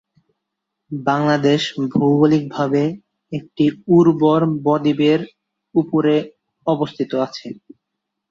[0.91, 1.61] বাংলাদেশ
[1.91, 2.83] ভৌগলিকভাবে
[3.31, 3.65] একটি
[3.91, 5.21] উর্বর বদ্বীপের
[5.75, 6.15] উপরে
[6.67, 7.47] অবস্থিত আছে।